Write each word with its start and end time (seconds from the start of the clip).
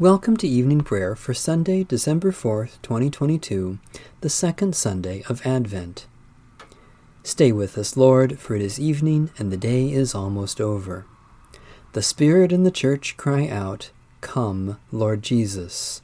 Welcome 0.00 0.38
to 0.38 0.48
evening 0.48 0.80
prayer 0.80 1.14
for 1.14 1.34
Sunday, 1.34 1.84
December 1.84 2.32
4th, 2.32 2.80
2022, 2.80 3.78
the 4.22 4.30
second 4.30 4.74
Sunday 4.74 5.22
of 5.28 5.44
Advent. 5.46 6.06
Stay 7.22 7.52
with 7.52 7.76
us, 7.76 7.98
Lord, 7.98 8.38
for 8.38 8.56
it 8.56 8.62
is 8.62 8.80
evening 8.80 9.28
and 9.36 9.52
the 9.52 9.58
day 9.58 9.92
is 9.92 10.14
almost 10.14 10.58
over. 10.58 11.04
The 11.92 12.00
Spirit 12.00 12.50
and 12.50 12.64
the 12.64 12.70
Church 12.70 13.18
cry 13.18 13.46
out, 13.46 13.90
Come, 14.22 14.78
Lord 14.90 15.22
Jesus. 15.22 16.00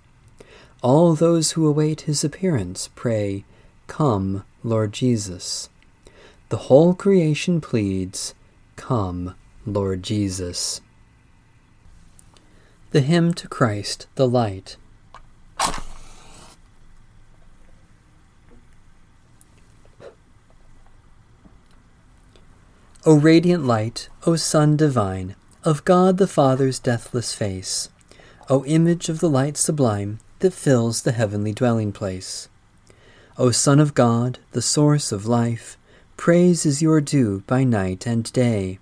All 0.83 1.15
those 1.15 1.53
who 1.53 1.67
await 1.67 2.03
his 2.03 2.23
appearance 2.23 2.91
pray, 2.95 3.47
Come, 3.87 4.45
Lord 4.63 4.93
Jesus. 4.93 5.70
The 6.51 6.69
whole 6.69 6.92
creation 6.92 7.62
pleads, 7.62 8.34
Come, 8.77 9.37
Lord 9.65 10.03
Jesus. 10.03 10.83
The 12.96 13.02
Hymn 13.02 13.34
to 13.34 13.46
Christ, 13.46 14.06
the 14.14 14.27
Light. 14.27 14.78
O 23.05 23.14
radiant 23.19 23.66
light, 23.66 24.09
O 24.27 24.36
Sun 24.36 24.78
divine, 24.78 25.36
of 25.62 25.84
God 25.84 26.16
the 26.16 26.27
Father's 26.27 26.78
deathless 26.78 27.34
face, 27.34 27.91
O 28.48 28.64
image 28.64 29.10
of 29.10 29.20
the 29.20 29.28
light 29.28 29.58
sublime 29.58 30.19
that 30.38 30.55
fills 30.55 31.02
the 31.02 31.12
heavenly 31.12 31.52
dwelling 31.52 31.92
place. 31.92 32.48
O 33.36 33.50
Son 33.50 33.78
of 33.78 33.92
God, 33.92 34.38
the 34.52 34.62
source 34.62 35.12
of 35.12 35.27
life, 35.27 35.77
praise 36.16 36.64
is 36.64 36.80
your 36.80 37.02
due 37.02 37.42
by 37.47 37.62
night 37.62 38.06
and 38.06 38.33
day. 38.33 38.78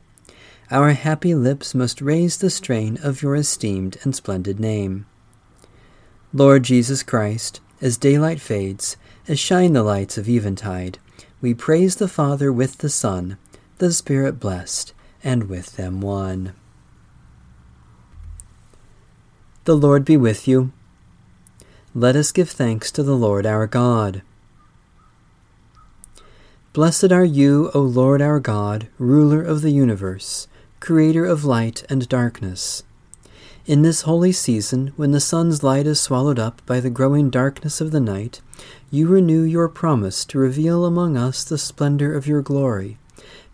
Our 0.70 0.92
happy 0.92 1.34
lips 1.34 1.74
must 1.74 2.00
raise 2.00 2.38
the 2.38 2.48
strain 2.48 2.98
of 3.02 3.20
your 3.20 3.36
esteemed 3.36 3.98
and 4.02 4.16
splendid 4.16 4.58
name. 4.58 5.04
Lord 6.32 6.62
Jesus 6.62 7.02
Christ, 7.02 7.60
as 7.82 7.98
daylight 7.98 8.40
fades, 8.40 8.96
as 9.28 9.38
shine 9.38 9.74
the 9.74 9.82
lights 9.82 10.16
of 10.16 10.26
eventide, 10.26 10.98
we 11.42 11.52
praise 11.52 11.96
the 11.96 12.08
Father 12.08 12.50
with 12.50 12.78
the 12.78 12.88
Son, 12.88 13.36
the 13.76 13.92
Spirit 13.92 14.40
blessed, 14.40 14.94
and 15.22 15.50
with 15.50 15.76
them 15.76 16.00
one. 16.00 16.54
The 19.64 19.76
Lord 19.76 20.04
be 20.04 20.16
with 20.16 20.48
you. 20.48 20.72
Let 21.94 22.16
us 22.16 22.32
give 22.32 22.50
thanks 22.50 22.90
to 22.92 23.02
the 23.02 23.16
Lord 23.16 23.44
our 23.44 23.66
God. 23.66 24.22
Blessed 26.72 27.12
are 27.12 27.24
you, 27.24 27.70
O 27.74 27.80
Lord 27.80 28.22
our 28.22 28.40
God, 28.40 28.88
ruler 28.98 29.42
of 29.42 29.60
the 29.60 29.70
universe 29.70 30.48
creator 30.84 31.24
of 31.24 31.46
light 31.46 31.82
and 31.88 32.06
darkness. 32.10 32.82
In 33.64 33.80
this 33.80 34.02
holy 34.02 34.32
season, 34.32 34.92
when 34.96 35.12
the 35.12 35.18
sun's 35.18 35.62
light 35.62 35.86
is 35.86 35.98
swallowed 35.98 36.38
up 36.38 36.60
by 36.66 36.78
the 36.78 36.90
growing 36.90 37.30
darkness 37.30 37.80
of 37.80 37.90
the 37.90 38.00
night, 38.00 38.42
you 38.90 39.08
renew 39.08 39.40
your 39.40 39.70
promise 39.70 40.26
to 40.26 40.38
reveal 40.38 40.84
among 40.84 41.16
us 41.16 41.42
the 41.42 41.56
splendor 41.56 42.14
of 42.14 42.26
your 42.26 42.42
glory, 42.42 42.98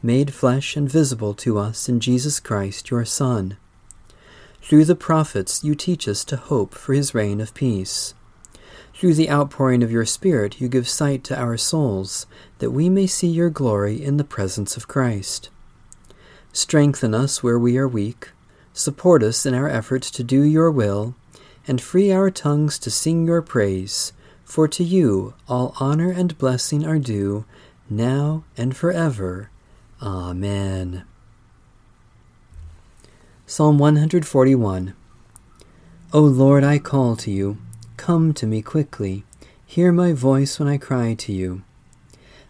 made 0.03 0.35
flesh 0.35 0.77
and 0.77 0.91
visible 0.91 1.33
to 1.35 1.57
us 1.57 1.89
in 1.89 2.01
Jesus 2.01 2.41
Christ, 2.41 2.91
your 2.91 3.05
Son. 3.05 3.57
Through 4.61 4.87
the 4.87 4.97
prophets, 4.97 5.63
you 5.63 5.77
teach 5.77 6.09
us 6.09 6.25
to 6.25 6.37
hope 6.37 6.75
for 6.75 6.95
his 6.95 7.15
reign 7.15 7.41
of 7.41 7.55
peace. 7.55 8.13
Through 8.93 9.15
the 9.15 9.31
outpouring 9.31 9.85
of 9.85 9.93
your 9.93 10.05
Spirit, 10.05 10.61
you 10.61 10.67
give 10.67 10.89
sight 10.89 11.23
to 11.25 11.39
our 11.39 11.57
souls, 11.57 12.27
that 12.59 12.73
we 12.73 12.89
may 12.89 13.07
see 13.07 13.29
your 13.29 13.51
glory 13.51 14.03
in 14.03 14.17
the 14.17 14.25
presence 14.25 14.77
of 14.77 14.89
Christ. 14.89 15.49
Strengthen 16.53 17.15
us 17.15 17.43
where 17.43 17.59
we 17.59 17.79
are 17.79 17.87
weak, 17.87 18.31
support 18.73 19.23
us 19.23 19.47
in 19.47 19.55
our 19.55 19.69
efforts 19.69 20.11
to 20.11 20.25
do 20.25 20.43
your 20.43 20.71
will, 20.71 21.15
and 21.67 21.81
free 21.81 22.11
our 22.11 22.31
tongues 22.31 22.79
to 22.81 22.91
sing 22.91 23.27
your 23.27 23.41
praise, 23.41 24.13
for 24.45 24.67
to 24.67 24.83
you 24.83 25.35
all 25.49 25.75
honor 25.79 26.11
and 26.11 26.37
blessing 26.39 26.85
are 26.85 26.99
due, 26.99 27.45
now 27.89 28.43
and 28.57 28.77
forever. 28.77 29.51
Amen. 30.03 31.05
Psalm 33.47 33.79
141 33.79 34.95
O 36.13 36.21
Lord, 36.21 36.65
I 36.65 36.79
call 36.81 37.15
to 37.17 37.31
you. 37.31 37.59
Come 37.97 38.35
to 38.35 38.47
me 38.47 38.63
quickly. 38.63 39.25
Hear 39.65 39.93
my 39.93 40.13
voice 40.13 40.59
when 40.59 40.69
I 40.69 40.79
cry 40.79 41.15
to 41.15 41.33
you. 41.33 41.63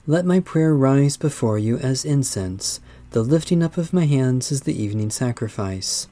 Let 0.06 0.24
my 0.24 0.40
prayer 0.40 0.74
rise 0.74 1.18
before 1.18 1.58
you 1.58 1.76
as 1.78 2.06
incense 2.06 2.80
the 3.10 3.22
lifting 3.24 3.60
up 3.60 3.76
of 3.76 3.92
my 3.92 4.06
hands 4.06 4.52
is 4.52 4.62
the 4.62 4.80
evening 4.80 5.10
sacrifice. 5.10 6.06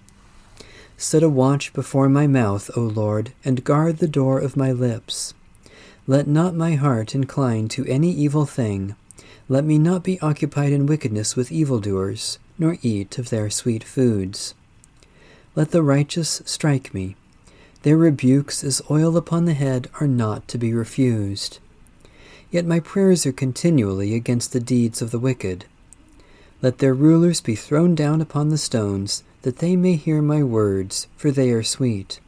Set 0.97 1.23
a 1.23 1.29
watch 1.29 1.73
before 1.73 2.09
my 2.09 2.27
mouth, 2.27 2.71
O 2.77 2.81
Lord, 2.81 3.33
and 3.45 3.63
guard 3.63 3.99
the 3.99 4.09
door 4.09 4.41
of 4.41 4.57
my 4.57 4.73
lips. 4.73 5.33
Let 6.09 6.27
not 6.27 6.57
my 6.57 6.75
heart 6.75 7.15
incline 7.15 7.69
to 7.69 7.87
any 7.87 8.11
evil 8.11 8.47
thing. 8.47 8.97
Let 9.49 9.65
me 9.65 9.79
not 9.79 10.03
be 10.03 10.19
occupied 10.21 10.73
in 10.73 10.87
wickedness 10.87 11.37
with 11.37 11.53
evildoers, 11.53 12.41
nor 12.59 12.79
eat 12.83 13.17
of 13.17 13.31
their 13.31 13.49
sweet 13.49 13.85
foods. 13.85 14.55
Let 15.55 15.71
the 15.71 15.85
righteous 15.85 16.43
strike 16.47 16.93
me. 16.93 17.15
Their 17.83 17.97
rebukes 17.97 18.65
as 18.65 18.83
oil 18.91 19.17
upon 19.17 19.45
the 19.45 19.55
head 19.55 19.89
are 20.01 20.09
not 20.09 20.49
to 20.49 20.59
be 20.59 20.75
refused. 20.75 21.59
Yet 22.51 22.67
my 22.67 22.81
prayers 22.81 23.25
are 23.25 23.33
continually 23.33 24.17
against 24.17 24.53
the 24.53 24.61
deeds 24.61 25.01
of 25.01 25.13
the 25.13 25.21
wicked. 25.21 25.67
Let 26.61 26.79
their 26.79 26.95
rulers 26.95 27.41
be 27.41 27.55
thrown 27.55 27.95
down 27.95 28.21
upon 28.21 28.49
the 28.49 28.59
stones, 28.59 29.23
that 29.43 29.59
they 29.59 29.77
may 29.77 29.95
hear 29.95 30.21
my 30.21 30.43
words, 30.43 31.07
for 31.17 31.31
they 31.31 31.51
are 31.51 31.63
sweet. 31.63 32.19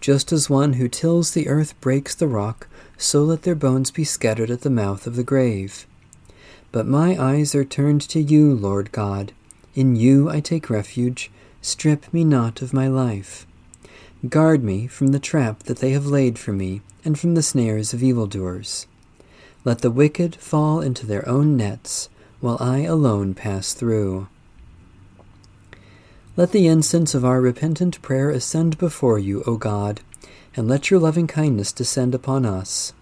Just 0.00 0.32
as 0.32 0.50
one 0.50 0.74
who 0.74 0.88
tills 0.88 1.32
the 1.32 1.48
earth 1.48 1.78
breaks 1.80 2.14
the 2.14 2.28
rock, 2.28 2.68
so 2.98 3.24
let 3.24 3.42
their 3.42 3.54
bones 3.54 3.90
be 3.90 4.04
scattered 4.04 4.50
at 4.50 4.60
the 4.60 4.70
mouth 4.70 5.06
of 5.06 5.16
the 5.16 5.24
grave. 5.24 5.86
But 6.70 6.86
my 6.86 7.16
eyes 7.16 7.54
are 7.54 7.64
turned 7.64 8.02
to 8.02 8.20
you, 8.20 8.54
Lord 8.54 8.92
God. 8.92 9.32
In 9.74 9.96
you 9.96 10.28
I 10.28 10.40
take 10.40 10.68
refuge. 10.68 11.30
Strip 11.62 12.12
me 12.12 12.24
not 12.24 12.60
of 12.60 12.74
my 12.74 12.86
life. 12.86 13.46
Guard 14.28 14.62
me 14.62 14.86
from 14.86 15.08
the 15.08 15.18
trap 15.18 15.62
that 15.64 15.78
they 15.78 15.90
have 15.90 16.06
laid 16.06 16.38
for 16.38 16.52
me, 16.52 16.82
and 17.04 17.18
from 17.18 17.34
the 17.34 17.42
snares 17.42 17.94
of 17.94 18.02
evildoers. 18.02 18.86
Let 19.64 19.80
the 19.80 19.90
wicked 19.90 20.36
fall 20.36 20.80
into 20.80 21.06
their 21.06 21.26
own 21.28 21.56
nets 21.56 22.10
while 22.40 22.56
I 22.60 22.80
alone 22.80 23.34
pass 23.34 23.74
through. 23.74 24.28
Let 26.36 26.52
the 26.52 26.68
incense 26.68 27.14
of 27.14 27.24
our 27.24 27.40
repentant 27.40 28.00
prayer 28.00 28.30
ascend 28.30 28.78
before 28.78 29.18
you, 29.18 29.42
O 29.44 29.56
God, 29.56 30.00
and 30.54 30.68
let 30.68 30.90
your 30.90 31.00
loving 31.00 31.26
kindness 31.26 31.72
descend 31.72 32.14
upon 32.14 32.46
us, 32.46 32.92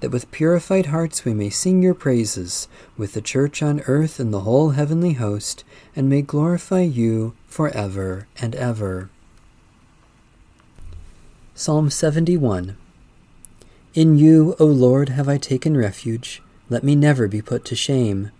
that 0.00 0.10
with 0.10 0.30
purified 0.30 0.86
hearts 0.86 1.24
we 1.24 1.34
may 1.34 1.50
sing 1.50 1.82
your 1.82 1.92
praises 1.92 2.66
with 2.96 3.12
the 3.12 3.20
church 3.20 3.62
on 3.62 3.80
earth 3.82 4.18
and 4.18 4.32
the 4.32 4.40
whole 4.40 4.70
heavenly 4.70 5.14
host, 5.14 5.64
and 5.94 6.08
may 6.08 6.22
glorify 6.22 6.80
you 6.80 7.34
for 7.46 7.68
ever 7.70 8.26
and 8.40 8.54
ever. 8.54 9.10
Psalm 11.54 11.90
71 11.90 12.76
In 13.92 14.16
you, 14.16 14.56
O 14.58 14.64
Lord, 14.64 15.10
have 15.10 15.28
I 15.28 15.36
taken 15.36 15.76
refuge. 15.76 16.40
Let 16.70 16.84
me 16.84 16.94
never 16.94 17.28
be 17.28 17.42
put 17.42 17.64
to 17.66 17.76
shame. 17.76 18.30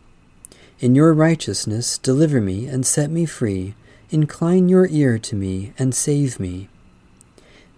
In 0.81 0.95
your 0.95 1.13
righteousness, 1.13 1.99
deliver 1.99 2.41
me 2.41 2.67
and 2.67 2.87
set 2.87 3.11
me 3.11 3.27
free. 3.27 3.75
Incline 4.11 4.69
your 4.69 4.87
ear 4.87 5.19
to 5.19 5.35
me 5.35 5.73
and 5.77 5.93
save 5.93 6.39
me. 6.39 6.69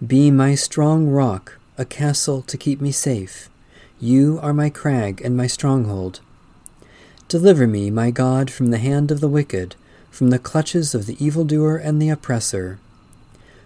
Be 0.05 0.29
my 0.29 0.53
strong 0.53 1.07
rock, 1.07 1.57
a 1.79 1.85
castle 1.85 2.43
to 2.43 2.57
keep 2.59 2.79
me 2.79 2.91
safe. 2.91 3.49
You 3.99 4.39
are 4.43 4.53
my 4.53 4.69
crag 4.69 5.19
and 5.21 5.35
my 5.35 5.47
stronghold. 5.47 6.19
Deliver 7.27 7.65
me, 7.65 7.89
my 7.89 8.11
God, 8.11 8.51
from 8.51 8.67
the 8.67 8.77
hand 8.77 9.09
of 9.09 9.19
the 9.19 9.27
wicked, 9.27 9.75
from 10.11 10.29
the 10.29 10.37
clutches 10.37 10.93
of 10.93 11.07
the 11.07 11.17
evildoer 11.23 11.77
and 11.77 11.99
the 11.99 12.09
oppressor. 12.09 12.77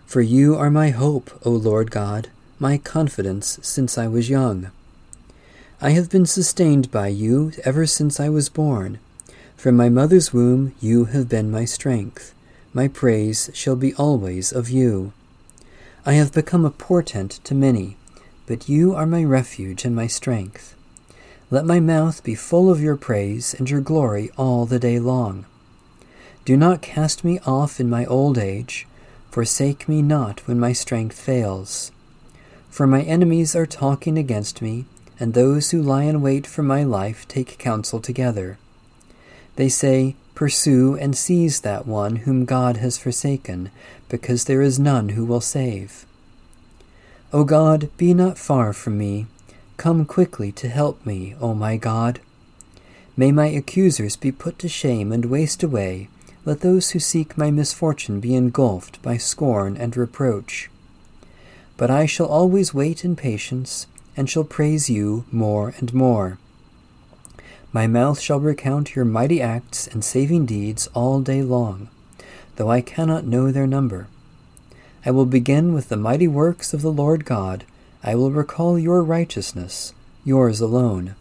For 0.06 0.22
you 0.22 0.56
are 0.56 0.72
my 0.72 0.92
hope, 0.92 1.42
O 1.46 1.50
Lord 1.50 1.92
God, 1.92 2.30
my 2.58 2.78
confidence 2.78 3.60
since 3.62 3.98
I 3.98 4.08
was 4.08 4.30
young. 4.30 4.72
I 5.82 5.90
have 5.90 6.10
been 6.10 6.26
sustained 6.26 6.90
by 6.90 7.10
you 7.10 7.52
ever 7.66 7.86
since 7.86 8.18
I 8.18 8.30
was 8.30 8.48
born. 8.48 9.00
From 9.58 9.76
my 9.76 9.90
mother's 9.90 10.34
womb 10.34 10.76
you 10.80 11.06
have 11.06 11.28
been 11.28 11.50
my 11.50 11.66
strength. 11.66 12.36
My 12.74 12.88
praise 12.88 13.50
shall 13.54 13.76
be 13.76 13.94
always 13.96 14.52
of 14.52 14.70
you. 14.70 15.14
I 16.06 16.14
have 16.14 16.34
become 16.34 16.66
a 16.66 16.70
portent 16.70 17.40
to 17.46 17.56
many, 17.56 17.98
but 18.46 18.70
you 18.70 18.94
are 18.94 19.08
my 19.08 19.24
refuge 19.24 19.86
and 19.86 19.96
my 19.96 20.08
strength. 20.08 20.76
Let 21.50 21.66
my 21.66 21.80
mouth 21.80 22.24
be 22.24 22.36
full 22.36 22.70
of 22.70 22.82
your 22.82 22.96
praise 22.96 23.56
and 23.56 23.70
your 23.70 23.82
glory 23.82 24.30
all 24.38 24.66
the 24.66 24.78
day 24.78 25.00
long. 25.00 25.46
Do 26.44 26.56
not 26.56 26.84
cast 26.84 27.24
me 27.24 27.40
off 27.40 27.80
in 27.80 27.90
my 27.90 28.06
old 28.06 28.38
age. 28.38 28.88
Forsake 29.32 29.90
me 29.90 30.02
not 30.02 30.48
when 30.48 30.60
my 30.60 30.74
strength 30.74 31.20
fails. 31.20 31.92
For 32.70 32.86
my 32.86 33.02
enemies 33.02 33.56
are 33.56 33.66
talking 33.66 34.18
against 34.18 34.62
me, 34.62 34.86
and 35.20 35.34
those 35.34 35.72
who 35.72 35.82
lie 35.82 36.04
in 36.04 36.22
wait 36.22 36.46
for 36.46 36.62
my 36.62 36.84
life 36.84 37.28
take 37.28 37.58
counsel 37.58 38.00
together. 38.00 38.60
They 39.56 39.70
say, 39.70 40.16
Pursue 40.36 40.98
and 40.98 41.16
seize 41.16 41.62
that 41.62 41.88
one 41.88 42.18
whom 42.18 42.44
God 42.44 42.78
has 42.78 42.98
forsaken, 42.98 43.72
because 44.10 44.46
there 44.46 44.62
is 44.62 44.78
none 44.78 45.10
who 45.10 45.24
will 45.26 45.42
save. 45.42 46.06
O 47.32 47.44
God, 47.44 47.90
be 47.96 48.14
not 48.14 48.38
far 48.38 48.74
from 48.74 48.98
me. 48.98 49.28
Come 49.78 50.06
quickly 50.06 50.52
to 50.54 50.68
help 50.68 51.06
me, 51.06 51.36
O 51.40 51.54
my 51.54 51.78
God. 51.78 52.20
May 53.18 53.32
my 53.32 53.48
accusers 53.48 54.18
be 54.18 54.32
put 54.32 54.60
to 54.60 54.68
shame 54.68 55.14
and 55.14 55.26
waste 55.26 55.64
away. 55.64 56.10
Let 56.44 56.60
those 56.60 56.92
who 56.92 57.00
seek 57.00 57.38
my 57.38 57.50
misfortune 57.50 58.20
be 58.20 58.36
engulfed 58.36 59.02
by 59.02 59.18
scorn 59.18 59.78
and 59.78 59.96
reproach. 59.96 60.70
But 61.78 61.90
I 61.90 62.06
shall 62.06 62.28
always 62.28 62.74
wait 62.74 63.04
in 63.04 63.16
patience, 63.16 63.88
and 64.18 64.30
shall 64.30 64.44
praise 64.44 64.90
you 64.90 65.26
more 65.32 65.74
and 65.80 65.94
more. 65.94 66.40
My 67.76 67.88
mouth 67.88 68.22
shall 68.22 68.40
recount 68.40 68.96
your 68.96 69.04
mighty 69.04 69.42
acts 69.42 69.86
and 69.86 70.02
saving 70.02 70.46
deeds 70.46 70.88
all 70.94 71.20
day 71.20 71.44
long, 71.44 71.90
though 72.56 72.72
I 72.72 72.80
cannot 72.80 73.26
know 73.26 73.52
their 73.52 73.68
number. 73.68 74.08
I 75.06 75.12
will 75.12 75.26
begin 75.26 75.74
with 75.74 75.90
the 75.90 75.98
mighty 75.98 76.26
works 76.30 76.74
of 76.74 76.82
the 76.82 76.90
Lord 76.90 77.26
God. 77.26 77.66
I 78.02 78.16
will 78.16 78.32
recall 78.32 78.80
your 78.80 79.04
righteousness, 79.04 79.94
yours 80.24 80.62
alone. 80.62 81.16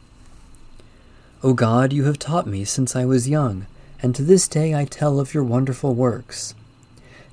O 1.42 1.54
God, 1.54 1.92
you 1.92 2.04
have 2.04 2.20
taught 2.20 2.46
me 2.46 2.64
since 2.64 2.94
I 2.94 3.04
was 3.04 3.28
young, 3.28 3.66
and 4.00 4.14
to 4.14 4.22
this 4.22 4.46
day 4.46 4.76
I 4.76 4.84
tell 4.84 5.18
of 5.18 5.34
your 5.34 5.42
wonderful 5.42 5.92
works. 5.92 6.54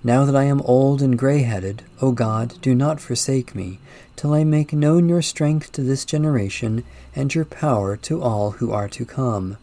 Now 0.03 0.25
that 0.25 0.35
I 0.35 0.45
am 0.45 0.61
old 0.61 1.03
and 1.03 1.17
gray 1.17 1.43
headed, 1.43 1.83
O 2.01 2.11
God, 2.11 2.59
do 2.61 2.73
not 2.73 2.99
forsake 2.99 3.53
me, 3.53 3.79
till 4.15 4.33
I 4.33 4.43
make 4.43 4.73
known 4.73 5.07
your 5.07 5.21
strength 5.21 5.71
to 5.73 5.83
this 5.83 6.05
generation, 6.05 6.83
and 7.15 7.33
your 7.33 7.45
power 7.45 7.95
to 7.97 8.19
all 8.21 8.51
who 8.51 8.71
are 8.71 8.89
to 8.89 9.05
come. 9.05 9.57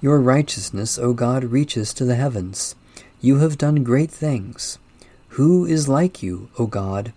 Your 0.00 0.18
righteousness, 0.18 0.98
O 0.98 1.12
God, 1.12 1.44
reaches 1.44 1.92
to 1.94 2.06
the 2.06 2.14
heavens. 2.14 2.74
You 3.20 3.38
have 3.38 3.58
done 3.58 3.84
great 3.84 4.10
things. 4.10 4.78
Who 5.30 5.66
is 5.66 5.88
like 5.88 6.22
you, 6.22 6.48
O 6.58 6.66
God? 6.66 7.12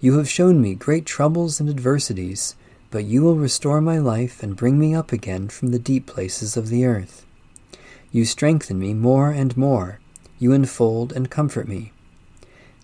You 0.00 0.18
have 0.18 0.28
shown 0.28 0.60
me 0.60 0.74
great 0.74 1.06
troubles 1.06 1.58
and 1.58 1.70
adversities, 1.70 2.54
but 2.90 3.04
you 3.04 3.22
will 3.22 3.36
restore 3.36 3.80
my 3.80 3.96
life 3.96 4.42
and 4.42 4.56
bring 4.56 4.78
me 4.78 4.94
up 4.94 5.10
again 5.10 5.48
from 5.48 5.68
the 5.68 5.78
deep 5.78 6.04
places 6.04 6.58
of 6.58 6.68
the 6.68 6.84
earth. 6.84 7.24
You 8.12 8.26
strengthen 8.26 8.78
me 8.78 8.92
more 8.92 9.30
and 9.30 9.56
more 9.56 10.00
you 10.38 10.52
enfold 10.52 11.12
and 11.12 11.30
comfort 11.30 11.68
me. 11.68 11.92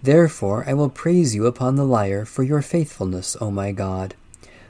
Therefore 0.02 0.64
I 0.66 0.74
will 0.74 0.88
praise 0.88 1.34
you 1.34 1.46
upon 1.46 1.76
the 1.76 1.84
lyre 1.84 2.24
for 2.24 2.42
your 2.42 2.62
faithfulness, 2.62 3.36
O 3.40 3.50
my 3.50 3.72
God. 3.72 4.14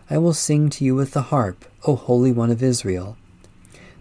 I 0.09 0.19
will 0.19 0.35
sing 0.35 0.71
to 0.71 0.85
you 0.85 0.95
with 0.95 1.13
the 1.13 1.23
harp, 1.23 1.65
O 1.87 1.95
Holy 1.95 2.33
One 2.33 2.51
of 2.51 2.63
Israel. 2.63 3.17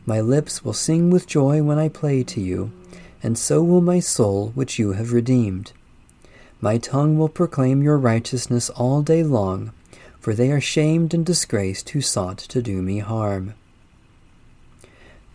My 0.05 0.21
lips 0.21 0.65
will 0.65 0.73
sing 0.73 1.11
with 1.11 1.27
joy 1.27 1.61
when 1.61 1.77
I 1.77 1.87
play 1.87 2.23
to 2.23 2.41
you, 2.41 2.71
and 3.21 3.37
so 3.37 3.61
will 3.61 3.81
my 3.81 3.99
soul 3.99 4.51
which 4.55 4.79
you 4.79 4.93
have 4.93 5.13
redeemed. 5.13 5.71
My 6.61 6.77
tongue 6.77 7.17
will 7.17 7.29
proclaim 7.29 7.83
your 7.83 7.97
righteousness 7.97 8.71
all 8.71 9.03
day 9.03 9.23
long, 9.23 9.71
for 10.19 10.33
they 10.33 10.51
are 10.51 10.59
shamed 10.59 11.13
and 11.13 11.25
disgraced 11.25 11.89
who 11.89 12.01
sought 12.01 12.39
to 12.39 12.61
do 12.61 12.81
me 12.81 12.99
harm. 12.99 13.53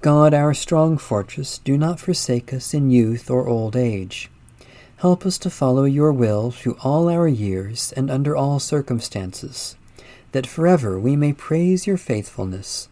God, 0.04 0.34
our 0.34 0.52
strong 0.52 0.98
fortress, 0.98 1.56
do 1.56 1.78
not 1.78 1.98
forsake 1.98 2.52
us 2.52 2.74
in 2.74 2.90
youth 2.90 3.30
or 3.30 3.48
old 3.48 3.74
age. 3.74 4.28
Help 4.98 5.24
us 5.24 5.38
to 5.38 5.48
follow 5.48 5.84
your 5.84 6.12
will 6.12 6.50
through 6.50 6.76
all 6.82 7.08
our 7.08 7.26
years 7.26 7.90
and 7.96 8.10
under 8.10 8.36
all 8.36 8.60
circumstances, 8.60 9.76
that 10.32 10.46
forever 10.46 11.00
we 11.00 11.16
may 11.16 11.32
praise 11.32 11.86
your 11.86 11.96
faithfulness. 11.96 12.90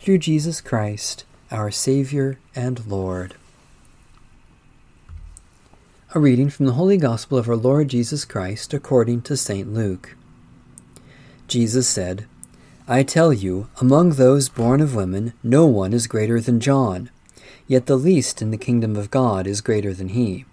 Through 0.00 0.18
Jesus 0.18 0.60
Christ, 0.60 1.24
our 1.50 1.70
Savior 1.70 2.38
and 2.54 2.86
Lord. 2.86 3.36
A 6.14 6.20
reading 6.20 6.50
from 6.50 6.66
the 6.66 6.72
Holy 6.72 6.98
Gospel 6.98 7.38
of 7.38 7.48
our 7.48 7.56
Lord 7.56 7.88
Jesus 7.88 8.26
Christ 8.26 8.74
according 8.74 9.22
to 9.22 9.34
St. 9.34 9.72
Luke. 9.72 10.14
Jesus 11.48 11.88
said, 11.88 12.26
I 12.92 13.04
tell 13.04 13.32
you, 13.32 13.68
among 13.80 14.14
those 14.14 14.48
born 14.48 14.80
of 14.80 14.96
women, 14.96 15.32
no 15.44 15.64
one 15.64 15.92
is 15.92 16.08
greater 16.08 16.40
than 16.40 16.58
John, 16.58 17.08
yet 17.68 17.86
the 17.86 17.94
least 17.94 18.42
in 18.42 18.50
the 18.50 18.56
kingdom 18.58 18.96
of 18.96 19.12
God 19.12 19.46
is 19.46 19.60
greater 19.60 19.94
than 19.94 20.08
he. 20.08 20.44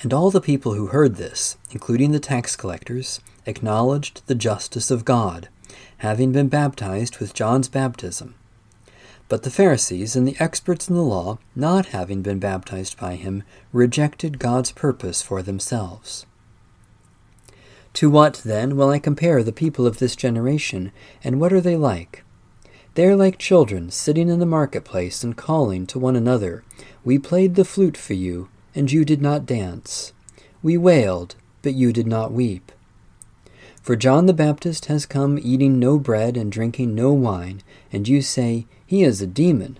And 0.00 0.12
all 0.12 0.32
the 0.32 0.40
people 0.40 0.74
who 0.74 0.88
heard 0.88 1.14
this, 1.14 1.56
including 1.70 2.10
the 2.10 2.18
tax 2.18 2.56
collectors, 2.56 3.20
acknowledged 3.46 4.26
the 4.26 4.34
justice 4.34 4.90
of 4.90 5.04
God, 5.04 5.48
having 5.98 6.32
been 6.32 6.48
baptized 6.48 7.18
with 7.18 7.32
John's 7.32 7.68
baptism. 7.68 8.34
But 9.28 9.44
the 9.44 9.52
Pharisees 9.52 10.16
and 10.16 10.26
the 10.26 10.36
experts 10.40 10.88
in 10.88 10.96
the 10.96 11.02
law, 11.02 11.38
not 11.54 11.86
having 11.86 12.22
been 12.22 12.40
baptized 12.40 12.98
by 12.98 13.14
him, 13.14 13.44
rejected 13.72 14.40
God's 14.40 14.72
purpose 14.72 15.22
for 15.22 15.42
themselves. 15.42 16.26
To 17.94 18.10
what, 18.10 18.42
then, 18.44 18.76
will 18.76 18.90
I 18.90 18.98
compare 18.98 19.42
the 19.44 19.52
people 19.52 19.86
of 19.86 19.98
this 19.98 20.16
generation, 20.16 20.90
and 21.22 21.40
what 21.40 21.52
are 21.52 21.60
they 21.60 21.76
like? 21.76 22.24
They 22.94 23.06
are 23.06 23.14
like 23.14 23.38
children 23.38 23.90
sitting 23.90 24.28
in 24.28 24.40
the 24.40 24.46
marketplace 24.46 25.22
and 25.22 25.36
calling 25.36 25.86
to 25.86 25.98
one 26.00 26.16
another, 26.16 26.64
We 27.04 27.20
played 27.20 27.54
the 27.54 27.64
flute 27.64 27.96
for 27.96 28.14
you, 28.14 28.48
and 28.74 28.90
you 28.90 29.04
did 29.04 29.22
not 29.22 29.46
dance. 29.46 30.12
We 30.60 30.76
wailed, 30.76 31.36
but 31.62 31.74
you 31.74 31.92
did 31.92 32.08
not 32.08 32.32
weep. 32.32 32.72
For 33.80 33.94
John 33.94 34.26
the 34.26 34.32
Baptist 34.32 34.86
has 34.86 35.06
come 35.06 35.38
eating 35.40 35.78
no 35.78 35.98
bread 35.98 36.36
and 36.36 36.50
drinking 36.50 36.96
no 36.96 37.12
wine, 37.12 37.62
and 37.92 38.08
you 38.08 38.22
say, 38.22 38.66
He 38.84 39.04
is 39.04 39.22
a 39.22 39.26
demon. 39.26 39.78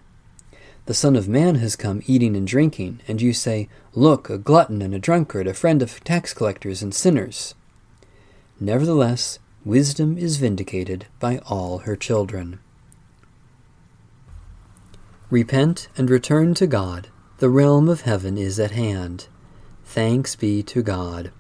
The 0.86 0.94
Son 0.94 1.16
of 1.16 1.28
Man 1.28 1.56
has 1.56 1.74
come 1.74 2.02
eating 2.06 2.36
and 2.36 2.46
drinking, 2.46 3.00
and 3.08 3.20
you 3.20 3.32
say, 3.32 3.68
Look, 3.92 4.30
a 4.30 4.38
glutton 4.38 4.82
and 4.82 4.94
a 4.94 5.00
drunkard, 5.00 5.48
a 5.48 5.54
friend 5.54 5.82
of 5.82 6.04
tax 6.04 6.32
collectors 6.32 6.80
and 6.80 6.94
sinners. 6.94 7.54
Nevertheless, 8.64 9.38
wisdom 9.62 10.16
is 10.16 10.38
vindicated 10.38 11.04
by 11.20 11.36
all 11.44 11.80
her 11.80 11.96
children. 11.96 12.60
Repent 15.28 15.88
and 15.98 16.08
return 16.08 16.54
to 16.54 16.66
God. 16.66 17.08
The 17.40 17.50
realm 17.50 17.90
of 17.90 18.00
heaven 18.00 18.38
is 18.38 18.58
at 18.58 18.70
hand. 18.70 19.26
Thanks 19.84 20.34
be 20.34 20.62
to 20.62 20.82
God. 20.82 21.30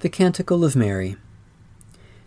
The 0.00 0.08
Canticle 0.08 0.64
of 0.64 0.74
Mary. 0.74 1.14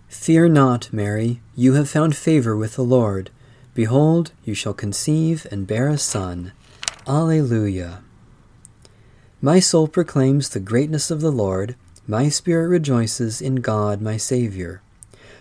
Fear 0.07 0.47
not, 0.47 0.93
Mary, 0.93 1.41
you 1.53 1.73
have 1.73 1.89
found 1.89 2.15
favor 2.15 2.55
with 2.55 2.75
the 2.75 2.81
Lord. 2.81 3.29
Behold, 3.73 4.31
you 4.45 4.53
shall 4.53 4.73
conceive 4.73 5.45
and 5.51 5.67
bear 5.67 5.89
a 5.89 5.97
son. 5.97 6.53
Alleluia. 7.05 8.03
My 9.41 9.59
soul 9.59 9.89
proclaims 9.89 10.47
the 10.47 10.61
greatness 10.61 11.11
of 11.11 11.19
the 11.19 11.31
Lord. 11.31 11.75
My 12.09 12.29
spirit 12.29 12.69
rejoices 12.69 13.41
in 13.41 13.55
God 13.55 14.01
my 14.01 14.15
Saviour. 14.15 14.81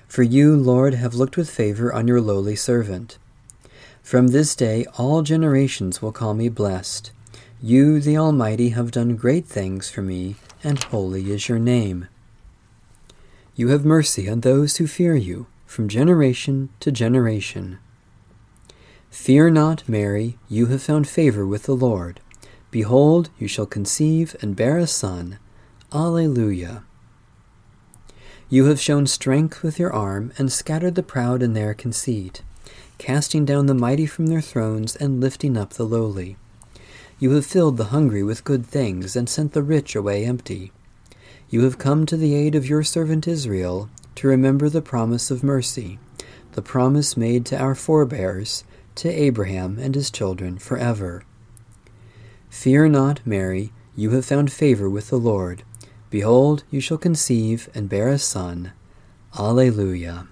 For 0.09 0.25
you, 0.25 0.57
Lord, 0.57 0.95
have 0.95 1.15
looked 1.15 1.37
with 1.37 1.49
favour 1.49 1.93
on 1.93 2.09
your 2.09 2.21
lowly 2.21 2.57
servant. 2.57 3.19
From 4.03 4.29
this 4.29 4.57
day 4.57 4.85
all 4.99 5.23
generations 5.23 6.03
will 6.03 6.11
call 6.11 6.35
me 6.35 6.49
blessed. 6.49 7.13
You, 7.63 8.01
the 8.01 8.17
Almighty, 8.17 8.71
have 8.71 8.91
done 8.91 9.15
great 9.15 9.47
things 9.47 9.89
for 9.89 10.03
me, 10.03 10.35
and 10.65 10.83
holy 10.83 11.31
is 11.31 11.49
your 11.49 11.61
name. 11.61 12.09
You 13.55 13.69
have 13.69 13.85
mercy 13.85 14.29
on 14.29 14.41
those 14.41 14.79
who 14.79 14.89
fear 14.89 15.15
you, 15.15 15.47
from 15.67 15.89
generation 15.89 16.71
to 16.81 16.91
generation. 16.91 17.79
Fear 19.09 19.51
not, 19.51 19.89
Mary, 19.89 20.37
you 20.49 20.67
have 20.67 20.83
found 20.83 21.07
favour 21.07 21.47
with 21.47 21.63
the 21.63 21.77
Lord. 21.77 22.19
Behold, 22.73 23.31
you 23.39 23.47
shall 23.47 23.67
conceive 23.67 24.35
and 24.43 24.57
bear 24.57 24.79
a 24.79 24.89
son 24.89 25.39
Alleluia. 25.93 26.83
You 28.49 28.65
have 28.65 28.81
shown 28.81 29.07
strength 29.07 29.63
with 29.63 29.79
your 29.79 29.93
arm, 29.93 30.33
and 30.37 30.51
scattered 30.51 30.97
the 30.97 31.03
proud 31.05 31.45
in 31.45 31.53
their 31.53 31.75
conceit, 31.75 32.43
casting 32.99 33.45
down 33.45 33.67
the 33.67 33.75
mighty 33.75 34.05
from 34.05 34.27
their 34.27 34.41
thrones, 34.41 34.97
and 34.97 35.21
lifting 35.21 35.57
up 35.57 35.75
the 35.75 35.85
lowly. 35.85 36.37
You 37.21 37.31
have 37.33 37.47
filled 37.47 37.77
the 37.77 37.85
hungry 37.95 38.25
with 38.25 38.43
good 38.43 38.67
things, 38.67 39.15
and 39.15 39.29
sent 39.29 39.53
the 39.53 39.63
rich 39.63 39.95
away 39.95 40.25
empty. 40.25 40.73
You 41.51 41.63
have 41.63 41.79
come 41.79 42.05
to 42.07 42.17
the 42.17 42.35
aid 42.35 42.57
of 42.57 42.69
your 42.69 42.83
servant 42.83 43.29
Israel, 43.29 43.89
to 44.17 44.27
remember 44.27 44.69
the 44.69 44.83
promise 44.83 45.31
of 45.31 45.45
mercy, 45.45 46.01
the 46.53 46.63
promise 46.63 47.17
made 47.17 47.47
to 47.47 47.59
our 47.59 47.77
forebears, 47.77 48.65
to 48.97 49.09
Abraham 49.09 49.79
and 49.79 49.95
his 49.95 50.11
children 50.11 50.59
forever. 50.59 51.23
Fear 52.51 52.89
not, 52.89 53.21
Mary, 53.25 53.73
you 53.95 54.11
have 54.11 54.27
found 54.27 54.53
favor 54.53 54.91
with 54.91 55.11
the 55.11 55.19
Lord. 55.19 55.63
Behold, 56.11 56.65
you 56.71 56.81
shall 56.81 56.99
conceive 56.99 57.69
and 57.75 57.89
bear 57.89 58.09
a 58.09 58.19
son. 58.19 58.73
Alleluia. 59.39 60.29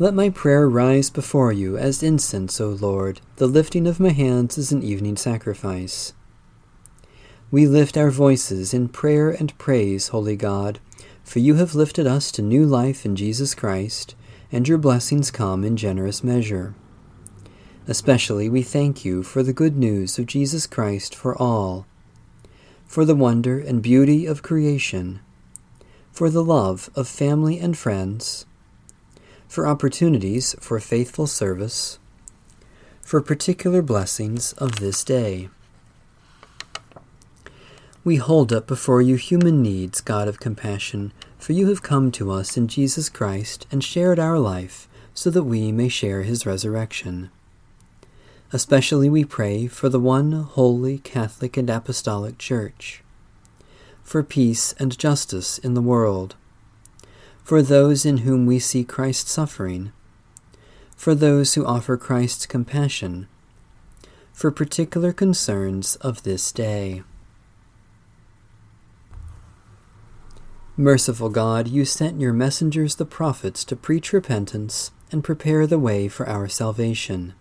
Let 0.00 0.14
my 0.14 0.30
prayer 0.30 0.68
rise 0.68 1.10
before 1.10 1.52
you 1.52 1.76
as 1.76 2.02
incense, 2.02 2.60
O 2.60 2.70
Lord. 2.70 3.20
The 3.36 3.46
lifting 3.46 3.86
of 3.86 3.98
my 3.98 4.10
hands 4.10 4.58
is 4.58 4.70
an 4.70 4.82
evening 4.82 5.16
sacrifice. 5.16 6.12
We 7.50 7.66
lift 7.66 7.96
our 7.96 8.10
voices 8.10 8.74
in 8.74 8.90
prayer 8.90 9.30
and 9.30 9.56
praise, 9.58 10.08
Holy 10.08 10.36
God, 10.36 10.80
for 11.24 11.38
you 11.38 11.54
have 11.54 11.74
lifted 11.74 12.06
us 12.06 12.30
to 12.32 12.42
new 12.42 12.64
life 12.64 13.04
in 13.04 13.16
Jesus 13.16 13.54
Christ, 13.54 14.14
and 14.52 14.68
your 14.68 14.78
blessings 14.78 15.30
come 15.30 15.64
in 15.64 15.76
generous 15.76 16.22
measure. 16.22 16.74
Especially 17.86 18.48
we 18.48 18.62
thank 18.62 19.04
you 19.04 19.22
for 19.22 19.42
the 19.42 19.52
good 19.52 19.76
news 19.76 20.18
of 20.18 20.26
Jesus 20.26 20.66
Christ 20.66 21.14
for 21.14 21.36
all 21.36 21.86
for 22.88 23.04
the 23.04 23.14
wonder 23.14 23.60
and 23.60 23.82
beauty 23.82 24.24
of 24.24 24.42
creation, 24.42 25.20
for 26.10 26.30
the 26.30 26.42
love 26.42 26.90
of 26.96 27.06
family 27.06 27.60
and 27.60 27.76
friends, 27.76 28.46
for 29.46 29.66
opportunities 29.66 30.56
for 30.58 30.80
faithful 30.80 31.26
service, 31.26 31.98
for 33.02 33.20
particular 33.20 33.82
blessings 33.82 34.54
of 34.54 34.76
this 34.76 35.04
day. 35.04 35.50
We 38.04 38.16
hold 38.16 38.54
up 38.54 38.66
before 38.66 39.02
you 39.02 39.16
human 39.16 39.60
needs, 39.62 40.00
God 40.00 40.26
of 40.26 40.40
compassion, 40.40 41.12
for 41.36 41.52
you 41.52 41.68
have 41.68 41.82
come 41.82 42.10
to 42.12 42.30
us 42.30 42.56
in 42.56 42.68
Jesus 42.68 43.10
Christ 43.10 43.66
and 43.70 43.84
shared 43.84 44.18
our 44.18 44.38
life 44.38 44.88
so 45.12 45.28
that 45.30 45.44
we 45.44 45.72
may 45.72 45.88
share 45.88 46.22
his 46.22 46.46
resurrection. 46.46 47.30
Especially 48.50 49.10
we 49.10 49.26
pray 49.26 49.66
for 49.66 49.90
the 49.90 50.00
one 50.00 50.32
holy 50.32 50.98
Catholic 50.98 51.58
and 51.58 51.68
Apostolic 51.68 52.38
Church, 52.38 53.02
for 54.02 54.22
peace 54.22 54.72
and 54.78 54.98
justice 54.98 55.58
in 55.58 55.74
the 55.74 55.82
world, 55.82 56.34
for 57.44 57.60
those 57.60 58.06
in 58.06 58.18
whom 58.18 58.46
we 58.46 58.58
see 58.58 58.84
Christ 58.84 59.28
suffering, 59.28 59.92
for 60.96 61.14
those 61.14 61.54
who 61.54 61.66
offer 61.66 61.98
Christ's 61.98 62.46
compassion, 62.46 63.28
for 64.32 64.50
particular 64.50 65.12
concerns 65.12 65.96
of 65.96 66.22
this 66.22 66.50
day. 66.50 67.02
Merciful 70.74 71.28
God, 71.28 71.68
you 71.68 71.84
sent 71.84 72.18
your 72.18 72.32
messengers 72.32 72.94
the 72.94 73.04
prophets 73.04 73.62
to 73.64 73.76
preach 73.76 74.14
repentance 74.14 74.90
and 75.12 75.22
prepare 75.22 75.66
the 75.66 75.78
way 75.78 76.08
for 76.08 76.26
our 76.26 76.48
salvation. 76.48 77.34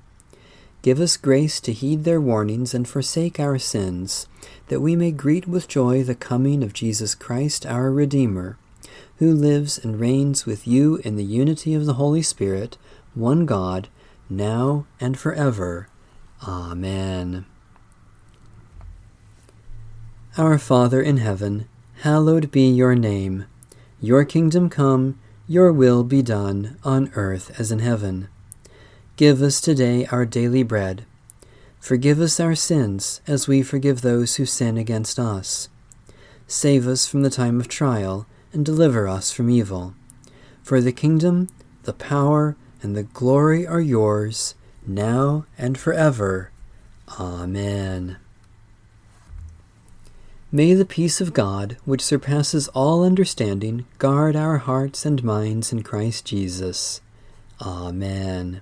Give 0.82 1.00
us 1.00 1.18
grace 1.18 1.60
to 1.62 1.74
heed 1.74 2.04
their 2.04 2.22
warnings 2.22 2.74
and 2.74 2.88
forsake 2.88 3.40
our 3.40 3.60
sins, 3.60 4.28
that 4.68 4.80
we 4.80 4.96
may 4.96 5.12
greet 5.12 5.48
with 5.48 5.68
joy 5.68 6.04
the 6.04 6.16
coming 6.16 6.64
of 6.64 6.74
Jesus 6.74 7.16
Christ 7.16 7.66
our 7.66 7.92
Redeemer, 7.92 8.58
who 9.18 9.34
lives 9.34 9.78
and 9.78 10.00
reigns 10.00 10.46
with 10.46 10.68
you 10.68 10.98
in 10.98 11.16
the 11.16 11.24
unity 11.24 11.74
of 11.74 11.86
the 11.86 11.96
Holy 11.96 12.22
Spirit, 12.22 12.78
one 13.16 13.46
God, 13.46 13.90
now 14.30 14.86
and 15.00 15.18
forever. 15.18 15.88
Amen. 16.48 17.46
Our 20.38 20.60
Father 20.60 21.02
in 21.02 21.18
heaven, 21.18 21.68
hallowed 22.02 22.52
be 22.52 22.70
your 22.70 22.94
name. 22.94 23.46
Your 24.00 24.24
kingdom 24.24 24.70
come, 24.70 25.18
your 25.48 25.74
will 25.74 26.04
be 26.04 26.22
done, 26.22 26.78
on 26.84 27.12
earth 27.16 27.60
as 27.60 27.72
in 27.72 27.80
heaven. 27.80 28.28
Give 29.18 29.42
us 29.42 29.60
today 29.60 30.06
our 30.12 30.28
daily 30.28 30.62
bread. 30.62 31.04
Forgive 31.80 32.22
us 32.22 32.40
our 32.40 32.54
sins, 32.54 33.20
as 33.26 33.48
we 33.48 33.64
forgive 33.64 34.02
those 34.02 34.36
who 34.36 34.46
sin 34.46 34.78
against 34.78 35.18
us. 35.18 35.70
Save 36.46 36.88
us 36.88 37.08
from 37.08 37.24
the 37.24 37.32
time 37.32 37.60
of 37.60 37.68
trial, 37.68 38.28
and 38.54 38.64
deliver 38.64 39.08
us 39.08 39.32
from 39.32 39.50
evil. 39.50 39.96
For 40.62 40.82
the 40.82 40.92
kingdom, 40.92 41.50
the 41.82 41.94
power, 41.94 42.56
and 42.84 42.96
the 42.96 43.02
glory 43.02 43.66
are 43.66 43.82
yours, 43.82 44.54
now 44.86 45.48
and 45.58 45.80
forever. 45.80 46.52
Amen. 47.20 48.18
May 50.52 50.76
the 50.76 50.86
peace 50.86 51.20
of 51.20 51.34
God, 51.34 51.78
which 51.86 52.04
surpasses 52.04 52.68
all 52.68 53.04
understanding, 53.04 53.88
guard 53.98 54.36
our 54.36 54.60
hearts 54.60 55.08
and 55.08 55.24
minds 55.24 55.72
in 55.72 55.82
Christ 55.82 56.24
Jesus. 56.24 57.02
Amen. 57.60 58.62